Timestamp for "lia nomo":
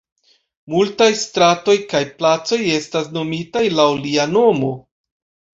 4.07-4.73